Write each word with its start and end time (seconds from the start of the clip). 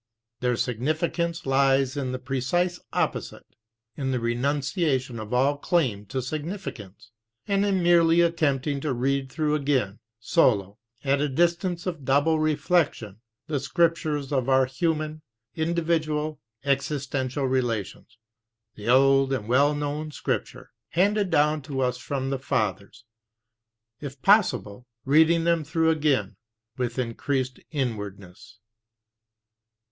Their 0.39 0.55
significance 0.55 1.45
lies 1.45 1.95
in 1.95 2.11
the 2.11 2.17
precise 2.17 2.79
opposite, 2.91 3.45
in 3.95 4.09
the 4.09 4.19
renunciation 4.19 5.19
of 5.19 5.31
all 5.31 5.59
claim 5.59 6.07
to 6.07 6.23
sig 6.23 6.43
nificance, 6.43 7.09
and 7.47 7.63
in 7.63 7.83
merely 7.83 8.21
attempting 8.21 8.79
to 8.79 8.93
read 8.93 9.31
through 9.31 9.53
again, 9.53 9.99
solo, 10.19 10.79
at 11.03 11.21
a 11.21 11.29
distance 11.29 11.85
of 11.85 12.03
double 12.03 12.39
reflection, 12.39 13.21
the 13.45 13.59
scriptures 13.59 14.31
of 14.31 14.49
our 14.49 14.65
human, 14.65 15.21
individual, 15.55 16.41
existencial 16.65 17.45
relations, 17.47 18.17
the 18.73 18.89
old 18.89 19.31
and 19.31 19.47
well 19.47 19.75
known 19.75 20.09
scrip 20.09 20.45
ture 20.47 20.71
j 20.95 21.01
handed 21.03 21.29
down 21.29 21.61
to 21.61 21.79
us 21.79 21.99
from 21.99 22.31
the 22.31 22.39
fathers; 22.39 23.05
if 23.99 24.19
possible 24.23 24.87
reading 25.05 25.43
them 25.43 25.63
through 25.63 25.91
again 25.91 26.37
with 26.75 26.97
increased 26.97 27.59
inwardness." 27.69 28.57